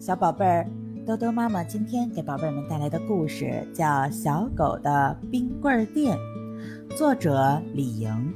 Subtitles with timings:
[0.00, 0.66] 小宝贝儿，
[1.06, 6.16] 兜兜妈妈今天给宝贝们带来的故事叫《小狗的冰棍店》，
[6.96, 8.32] 作者李莹。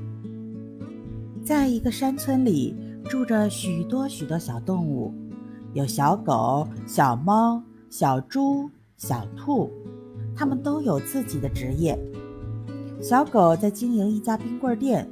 [1.42, 5.10] 在一个山村里，住着许多许多小动物，
[5.72, 8.68] 有小狗、小猫、小猪、
[8.98, 9.70] 小兔，
[10.36, 11.98] 它们都有自己的职业。
[13.00, 15.08] 小狗在经营一家冰棍店。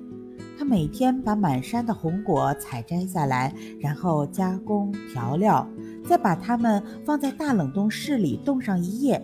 [0.59, 5.67] 他每天把满山的红果采摘下来，然后加工调料，
[6.07, 9.21] 再把它们放在大冷冻室里冻上一夜。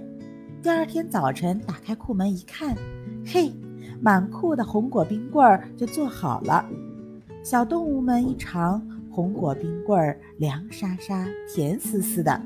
[0.60, 2.76] 第二天早晨打开库门一看，
[3.24, 3.52] 嘿，
[4.00, 6.64] 满库的红果冰棍儿就做好了。
[7.44, 12.42] 小动物们一尝，红果冰棍儿凉沙沙、甜丝丝的，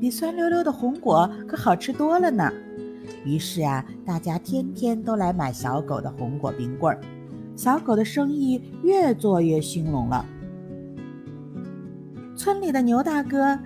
[0.00, 2.50] 比酸溜溜的红果可好吃多了呢。
[3.24, 7.00] 于是啊，大家天天都来买小狗的红果冰棍儿。
[7.58, 10.24] 小狗的生意越做越兴隆了。
[12.36, 13.58] 村里的牛大哥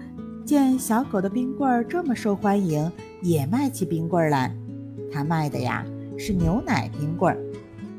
[0.46, 4.50] 见小狗的冰棍儿这么受欢迎，也卖起冰棍儿来。
[5.12, 5.84] 他卖的呀
[6.16, 7.38] 是牛奶冰棍儿。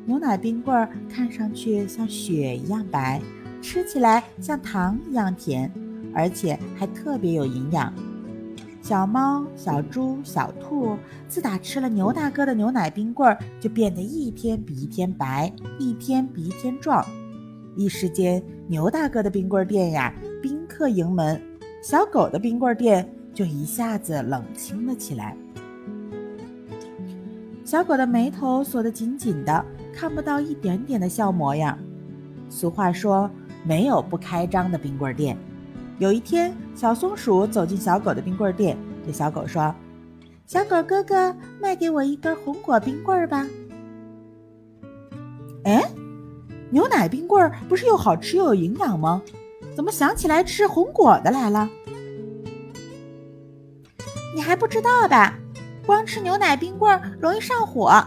[0.07, 3.21] 牛奶冰棍儿看上去像雪一样白，
[3.61, 5.71] 吃起来像糖一样甜，
[6.11, 7.93] 而且还特别有营养。
[8.83, 10.97] 小猫、小猪、小兔，
[11.29, 17.01] 自打吃了牛大哥的牛奶冰棍儿，就变得一天比一天白，一天比一天壮。
[17.77, 21.37] 一时间，牛大哥的冰棍店呀，宾客盈门；
[21.81, 25.33] 小狗的冰棍店就一下子冷清了起来。
[27.63, 31.79] 小狗的眉头锁得紧紧的，看不到一点点的笑模样。
[32.49, 33.31] 俗话说，
[33.63, 35.37] 没有不开张的冰棍店。
[35.99, 39.73] 有一天，小松鼠走进小狗的冰棍店，对小狗说
[40.45, 43.47] ：“小狗哥哥，卖给我一根红果冰棍吧。”
[45.63, 45.83] 哎，
[46.71, 49.21] 牛奶冰棍不是又好吃又有营养吗？
[49.75, 51.69] 怎么想起来吃红果的来了？
[54.35, 55.35] 你还不知道吧？
[55.85, 58.03] 光吃牛奶冰棍容易上火，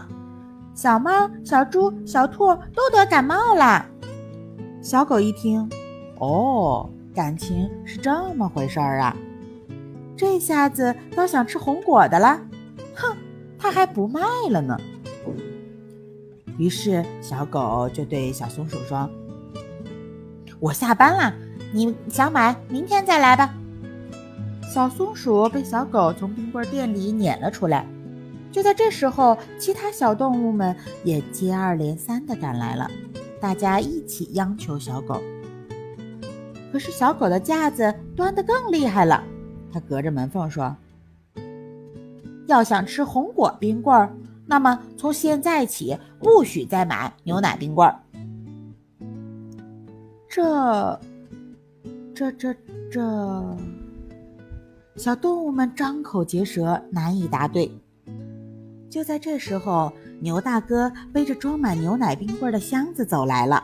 [0.73, 3.85] 小猫、小猪、小兔都得感冒了。
[4.81, 5.69] 小狗一听，
[6.19, 6.89] 哦。
[7.17, 9.17] 感情是这么回事儿啊！
[10.15, 12.39] 这下子倒想吃红果的了，
[12.93, 13.17] 哼，
[13.57, 14.79] 他还不卖了呢。
[16.59, 19.09] 于是小狗就对小松鼠说
[20.61, 21.33] ：“我下班了，
[21.73, 23.51] 你想买，明天再来吧。”
[24.71, 27.83] 小松鼠被小狗从冰棍店里撵了出来。
[28.51, 32.87] 就在这时候，其他小动物们也接二连三地赶来了，
[33.41, 35.19] 大家一起央求小狗。
[36.71, 39.23] 可是小狗的架子端得更厉害了，
[39.71, 40.75] 它隔着门缝说
[42.47, 44.13] ：“要想吃红果冰棍儿，
[44.45, 47.99] 那么从现在起不许再买牛奶冰棍儿。”
[50.29, 50.99] 这、
[52.13, 52.55] 这、这、
[52.91, 53.57] 这，
[54.95, 57.71] 小动物们张口结舌，难以答对。
[58.89, 63.63] 就在这时候，牛大哥背着装满牛奶冰棍的箱子走来了，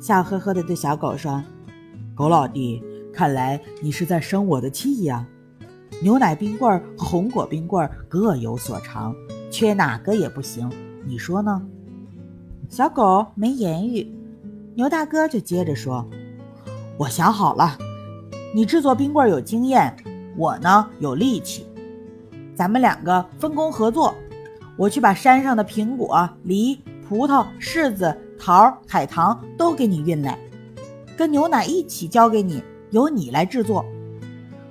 [0.00, 1.42] 笑呵呵地对小狗说。
[2.14, 2.80] 狗老弟，
[3.12, 5.26] 看来你是在生我的气呀！
[6.00, 9.12] 牛奶冰棍和红果冰棍各有所长，
[9.50, 10.70] 缺哪个也不行，
[11.04, 11.60] 你说呢？
[12.68, 14.06] 小狗没言语，
[14.76, 16.08] 牛大哥就接着说
[16.96, 17.76] ：“我想好了，
[18.54, 19.96] 你制作冰棍有经验，
[20.36, 21.66] 我呢有力气，
[22.54, 24.14] 咱们两个分工合作，
[24.76, 30.38] 我去把山上的苹果、梨、葡萄、柿子、桃、海棠都给你运来。”
[31.16, 33.84] 跟牛奶一起交给你，由你来制作。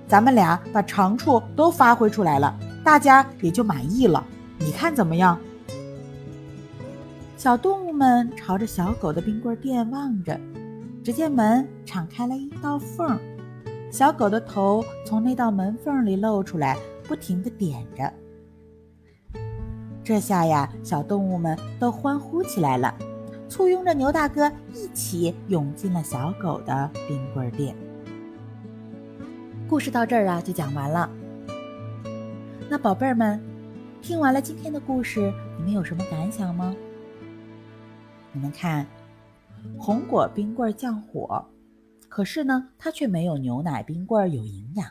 [0.07, 4.23] 咱们俩把长处都发挥出来了，大家也就满意了。
[4.59, 5.39] 你看怎么样？
[7.37, 10.39] 小动物们朝着小狗的冰棍店望着，
[11.03, 13.19] 只见门敞开了一道缝，
[13.91, 16.77] 小狗的头从那道门缝里露出来，
[17.07, 18.13] 不停地点着。
[20.03, 22.93] 这下呀，小动物们都欢呼起来了。
[23.53, 27.75] 簇拥着牛大哥一起涌进了小狗的冰棍店。
[29.69, 31.07] 故事到这儿啊，就讲完了。
[32.67, 33.39] 那宝贝儿们，
[34.01, 36.75] 听完了今天的故事，你们有什么感想吗？
[38.31, 38.87] 你们看，
[39.77, 41.45] 红果冰棍降火，
[42.09, 44.87] 可是呢，它却没有牛奶冰棍有营养。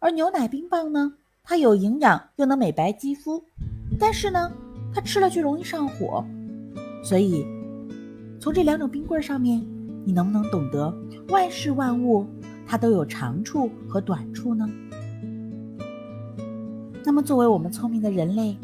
[0.00, 1.12] 而牛奶冰棒呢，
[1.44, 3.44] 它有营养又能美白肌肤，
[4.00, 4.50] 但是呢，
[4.92, 6.26] 它吃了却容易上火。
[7.06, 7.46] 所以，
[8.40, 9.64] 从这两种冰棍上面，
[10.04, 10.92] 你能不能懂得
[11.28, 12.26] 万事万物
[12.66, 14.68] 它都有长处和短处呢？
[17.04, 18.56] 那么，作为我们聪明的人类，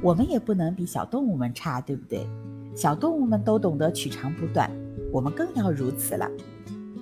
[0.00, 2.26] 我们也不能比小动物们差，对不对？
[2.74, 4.70] 小动物们都懂得取长补短，
[5.12, 6.26] 我们更要如此了。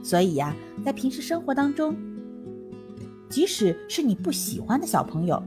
[0.02, 0.52] 所以呀，
[0.84, 1.94] 在平时生活当中，
[3.28, 5.40] 即使是你不喜欢的小朋友，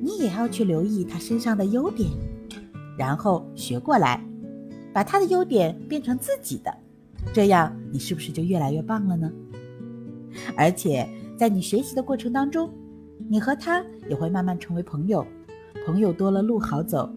[0.00, 2.08] 你也要去留意他身上的优点，
[2.96, 4.24] 然后学过来，
[4.96, 6.74] 把他的优点变成自己的，
[7.30, 9.30] 这样你是不是就越来越棒了呢？
[10.56, 11.06] 而且
[11.36, 12.72] 在你学习的过程当中，
[13.28, 15.22] 你和他也会慢慢成为朋友，
[15.84, 17.14] 朋友多了路好走，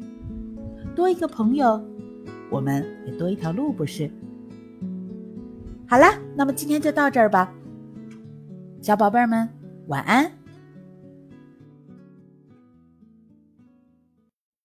[0.94, 1.82] 多一个朋友，
[2.50, 4.12] 我们也多一条路，不是？
[5.88, 7.50] 好啦，那么今天就到这儿吧，
[8.82, 9.48] 小宝贝儿们，
[9.88, 10.39] 晚安。